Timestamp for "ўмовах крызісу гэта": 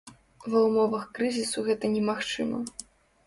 0.67-1.91